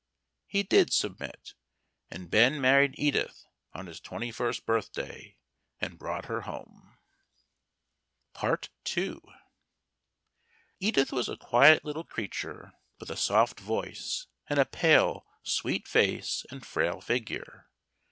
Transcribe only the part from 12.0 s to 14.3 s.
creature, with a soft voice,